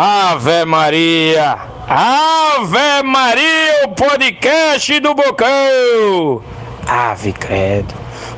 Ave 0.00 0.64
Maria! 0.64 1.58
Ave 1.88 3.02
Maria, 3.02 3.82
o 3.84 3.88
podcast 3.88 5.00
do 5.00 5.12
Bocão! 5.12 6.40
Ave 6.86 7.32
credo! 7.32 7.92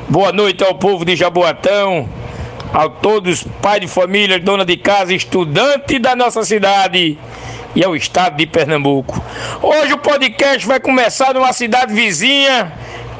Boa 0.09 0.31
noite 0.31 0.63
ao 0.63 0.73
povo 0.73 1.05
de 1.05 1.15
Jaboatão, 1.15 2.09
a 2.73 2.89
todos 2.89 3.43
pais 3.61 3.79
de 3.79 3.87
família, 3.87 4.39
dona 4.39 4.65
de 4.65 4.75
casa, 4.75 5.13
estudante 5.13 5.99
da 5.99 6.15
nossa 6.15 6.43
cidade 6.43 7.15
e 7.75 7.85
ao 7.85 7.95
estado 7.95 8.37
de 8.37 8.47
Pernambuco. 8.47 9.23
Hoje 9.61 9.93
o 9.93 9.99
podcast 9.99 10.65
vai 10.65 10.79
começar 10.79 11.31
numa 11.35 11.53
cidade 11.53 11.93
vizinha, 11.93 12.73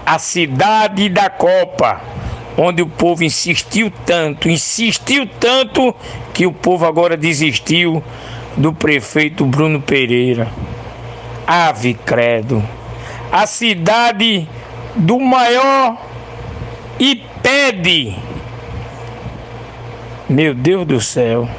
a 0.04 0.18
cidade 0.18 1.10
da 1.10 1.30
Copa 1.30 2.02
onde 2.58 2.82
o 2.82 2.88
povo 2.88 3.24
insistiu 3.24 3.92
tanto, 4.06 4.50
insistiu 4.50 5.28
tanto 5.40 5.96
que 6.34 6.46
o 6.46 6.52
povo 6.52 6.86
agora 6.86 7.16
desistiu 7.16 8.04
do 8.58 8.74
prefeito 8.74 9.46
Bruno 9.46 9.82
Pereira. 9.82 10.48
Ave 11.48 11.94
credo. 11.94 12.64
A 13.32 13.48
cidade 13.48 14.48
do 14.96 15.20
maior 15.20 15.98
IPED. 17.00 18.18
Meu 20.30 20.54
Deus 20.54 20.86
do 20.86 21.02
céu. 21.02 21.50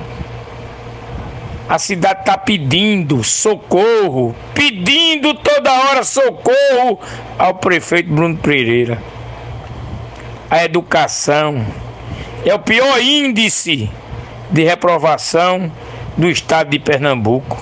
A 1.68 1.78
cidade 1.78 2.20
está 2.20 2.36
pedindo 2.36 3.24
socorro, 3.24 4.34
pedindo 4.52 5.32
toda 5.34 5.72
hora 5.72 6.04
socorro 6.04 6.98
ao 7.38 7.54
prefeito 7.54 8.12
Bruno 8.12 8.36
Pereira 8.36 9.02
a 10.52 10.66
educação. 10.66 11.64
É 12.44 12.54
o 12.54 12.58
pior 12.58 13.00
índice 13.00 13.90
de 14.50 14.62
reprovação 14.62 15.72
do 16.14 16.28
estado 16.28 16.68
de 16.68 16.78
Pernambuco. 16.78 17.56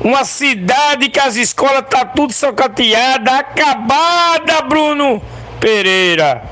Uma 0.00 0.24
cidade 0.24 1.08
que 1.08 1.20
as 1.20 1.36
escolas 1.36 1.84
tá 1.88 2.04
tudo 2.04 2.32
socateada, 2.32 3.38
acabada, 3.38 4.62
Bruno 4.62 5.22
Pereira. 5.60 6.42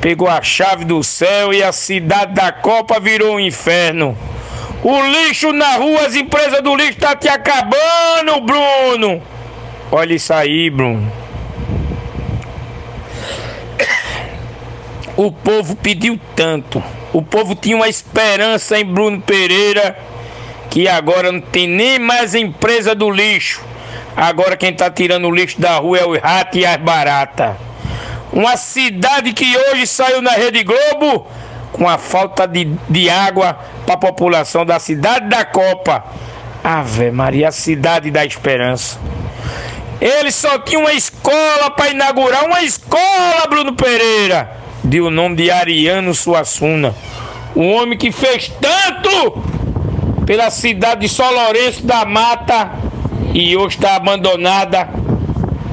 Pegou 0.00 0.28
a 0.28 0.42
chave 0.42 0.84
do 0.84 1.00
céu 1.04 1.54
e 1.54 1.62
a 1.62 1.70
cidade 1.70 2.34
da 2.34 2.50
Copa 2.50 2.98
virou 2.98 3.36
um 3.36 3.40
inferno. 3.40 4.18
O 4.82 5.02
lixo 5.02 5.52
na 5.52 5.76
rua, 5.76 6.00
as 6.00 6.16
empresas 6.16 6.60
do 6.62 6.74
lixo 6.74 6.98
tá 6.98 7.14
te 7.14 7.28
acabando, 7.28 8.40
Bruno. 8.44 9.22
Olha 9.92 10.14
isso 10.14 10.34
aí, 10.34 10.68
Bruno. 10.68 11.27
O 15.18 15.32
povo 15.32 15.74
pediu 15.74 16.16
tanto. 16.36 16.80
O 17.12 17.20
povo 17.20 17.56
tinha 17.56 17.74
uma 17.74 17.88
esperança 17.88 18.78
em 18.78 18.84
Bruno 18.84 19.20
Pereira 19.20 19.98
que 20.70 20.86
agora 20.86 21.32
não 21.32 21.40
tem 21.40 21.66
nem 21.66 21.98
mais 21.98 22.36
empresa 22.36 22.94
do 22.94 23.10
lixo. 23.10 23.60
Agora 24.16 24.56
quem 24.56 24.70
está 24.70 24.88
tirando 24.88 25.26
o 25.26 25.34
lixo 25.34 25.60
da 25.60 25.78
rua 25.78 25.98
é 25.98 26.04
o 26.04 26.16
rato 26.16 26.56
e 26.56 26.64
as 26.64 26.76
baratas. 26.76 27.56
Uma 28.32 28.56
cidade 28.56 29.32
que 29.32 29.56
hoje 29.56 29.88
saiu 29.88 30.22
na 30.22 30.30
Rede 30.30 30.62
Globo 30.62 31.26
com 31.72 31.88
a 31.88 31.98
falta 31.98 32.46
de, 32.46 32.66
de 32.88 33.10
água 33.10 33.58
para 33.84 33.96
a 33.96 33.98
população 33.98 34.64
da 34.64 34.78
cidade 34.78 35.28
da 35.28 35.44
Copa. 35.44 36.04
Ave 36.62 37.10
Maria, 37.10 37.48
a 37.48 37.52
cidade 37.52 38.12
da 38.12 38.24
esperança. 38.24 39.00
Ele 40.00 40.30
só 40.30 40.60
tinha 40.60 40.78
uma 40.78 40.92
escola 40.92 41.72
para 41.76 41.90
inaugurar, 41.90 42.44
uma 42.44 42.62
escola, 42.62 43.48
Bruno 43.48 43.74
Pereira 43.74 44.67
de 44.88 45.02
o 45.02 45.10
nome 45.10 45.36
de 45.36 45.50
Ariano 45.50 46.14
Suassuna. 46.14 46.94
Um 47.54 47.74
homem 47.74 47.98
que 47.98 48.10
fez 48.10 48.50
tanto 48.60 49.42
pela 50.24 50.50
cidade 50.50 51.02
de 51.02 51.08
São 51.10 51.30
Lourenço 51.30 51.84
da 51.84 52.06
Mata 52.06 52.72
e 53.34 53.54
hoje 53.54 53.76
está 53.76 53.96
abandonada. 53.96 54.88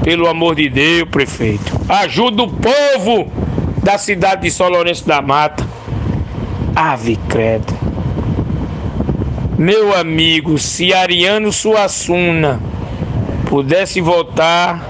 Pelo 0.04 0.28
amor 0.28 0.54
de 0.54 0.68
Deus, 0.68 1.08
prefeito. 1.08 1.72
Ajuda 1.88 2.42
o 2.42 2.48
povo 2.48 3.32
da 3.82 3.96
cidade 3.96 4.42
de 4.42 4.50
São 4.50 4.68
Lourenço 4.68 5.06
da 5.06 5.22
Mata. 5.22 5.66
Ave 6.74 7.16
credo. 7.28 7.74
Meu 9.56 9.96
amigo, 9.96 10.58
se 10.58 10.92
Ariano 10.92 11.50
Suassuna 11.50 12.60
pudesse 13.48 14.02
votar, 14.02 14.86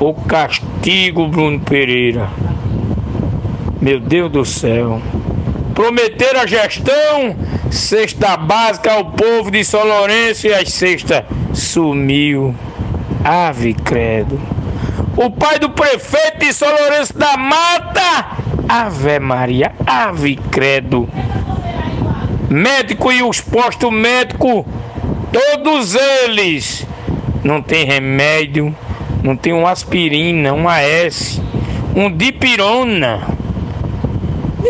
o 0.00 0.14
castigo 0.14 1.28
Bruno 1.28 1.60
Pereira. 1.60 2.30
Meu 3.80 3.98
Deus 3.98 4.30
do 4.30 4.44
céu. 4.44 5.00
Prometeram 5.74 6.40
a 6.40 6.46
gestão, 6.46 7.34
cesta 7.70 8.36
básica 8.36 8.92
ao 8.92 9.06
povo 9.06 9.50
de 9.50 9.64
São 9.64 9.82
Lourenço 9.82 10.46
e 10.46 10.52
a 10.52 10.66
cesta 10.66 11.24
sumiu. 11.54 12.54
Ave 13.24 13.72
credo. 13.72 14.38
O 15.16 15.30
pai 15.30 15.58
do 15.58 15.70
prefeito 15.70 16.40
de 16.40 16.52
São 16.52 16.68
Lourenço 16.68 17.16
da 17.16 17.38
Mata, 17.38 18.36
Ave 18.68 19.18
Maria, 19.18 19.72
ave 19.86 20.36
credo. 20.50 21.08
Médico 22.50 23.10
e 23.10 23.22
os 23.22 23.40
postos 23.40 23.90
médicos, 23.90 24.66
todos 25.32 25.94
eles 25.94 26.86
não 27.42 27.62
tem 27.62 27.86
remédio, 27.86 28.76
não 29.22 29.34
tem 29.34 29.54
uma 29.54 29.70
aspirina, 29.70 30.52
um 30.52 30.68
AS, 30.68 31.40
um 31.96 32.14
dipirona. 32.14 33.39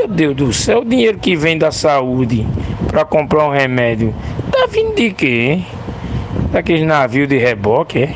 Meu 0.00 0.08
Deus 0.08 0.34
do 0.34 0.50
céu, 0.50 0.80
o 0.80 0.84
dinheiro 0.84 1.18
que 1.18 1.36
vem 1.36 1.58
da 1.58 1.70
saúde 1.70 2.46
para 2.88 3.04
comprar 3.04 3.46
um 3.46 3.50
remédio, 3.50 4.14
tá 4.50 4.66
vindo 4.66 4.94
de 4.94 5.10
quê? 5.10 5.60
Daqueles 6.50 6.86
navios 6.86 7.28
de 7.28 7.36
reboque, 7.36 8.04
é? 8.04 8.14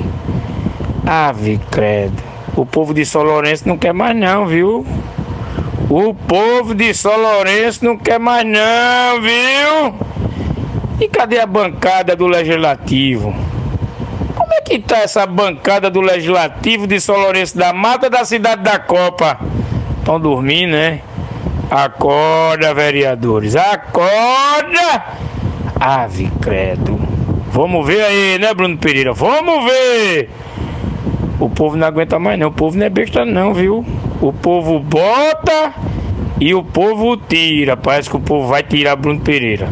Ave 1.06 1.60
credo. 1.70 2.22
O 2.56 2.64
povo 2.64 2.94
de 2.94 3.04
São 3.04 3.22
Lourenço 3.22 3.68
não 3.68 3.76
quer 3.76 3.92
mais 3.92 4.16
não, 4.16 4.46
viu? 4.46 4.86
O 5.90 6.14
povo 6.14 6.74
de 6.74 6.94
São 6.94 7.20
Lourenço 7.20 7.84
não 7.84 7.98
quer 7.98 8.18
mais 8.18 8.46
não, 8.46 9.20
viu? 9.20 9.94
E 10.98 11.06
cadê 11.06 11.38
a 11.38 11.46
bancada 11.46 12.16
do 12.16 12.26
Legislativo? 12.26 13.34
Como 14.34 14.54
é 14.54 14.62
que 14.62 14.78
tá 14.78 15.00
essa 15.00 15.26
bancada 15.26 15.90
do 15.90 16.00
Legislativo 16.00 16.86
de 16.86 16.98
São 16.98 17.18
Lourenço 17.18 17.58
da 17.58 17.74
Mata 17.74 18.08
da 18.08 18.24
cidade 18.24 18.62
da 18.62 18.78
Copa? 18.78 19.38
Estão 19.98 20.18
dormindo, 20.18 20.72
né? 20.72 21.02
Acorda, 21.70 22.74
vereadores, 22.74 23.56
acorda! 23.56 25.04
Ave 25.80 26.30
credo. 26.40 26.98
Vamos 27.48 27.86
ver 27.86 28.02
aí, 28.02 28.38
né, 28.38 28.52
Bruno 28.54 28.76
Pereira? 28.78 29.12
Vamos 29.12 29.64
ver! 29.64 30.30
O 31.38 31.48
povo 31.50 31.76
não 31.76 31.86
aguenta 31.86 32.18
mais, 32.18 32.38
não. 32.38 32.48
O 32.48 32.52
povo 32.52 32.76
não 32.76 32.86
é 32.86 32.90
besta, 32.90 33.24
não, 33.24 33.52
viu? 33.52 33.84
O 34.20 34.32
povo 34.32 34.78
bota 34.80 35.74
e 36.40 36.54
o 36.54 36.62
povo 36.62 37.16
tira. 37.16 37.76
Parece 37.76 38.08
que 38.08 38.16
o 38.16 38.20
povo 38.20 38.48
vai 38.48 38.62
tirar 38.62 38.96
Bruno 38.96 39.20
Pereira. 39.20 39.68